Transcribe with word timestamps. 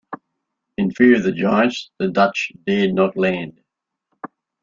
In 0.79 0.89
fear 0.89 1.17
of 1.17 1.21
the 1.25 1.31
giants, 1.31 1.91
the 1.99 2.09
Dutch 2.09 2.51
dared 2.65 2.95
not 2.95 3.15
land. 3.15 3.61